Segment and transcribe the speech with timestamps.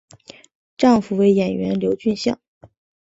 [0.77, 2.39] 丈夫为演员刘俊相。